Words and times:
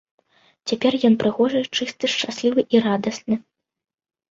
Цяпер 0.71 0.97
ён 1.09 1.17
прыгожы, 1.25 1.61
чысты, 1.77 2.11
шчаслівы 2.15 2.61
і 2.77 2.85
радасны. 2.89 3.35